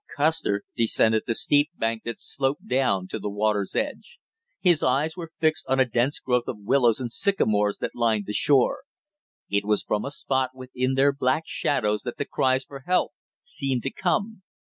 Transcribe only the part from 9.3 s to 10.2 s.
it was from a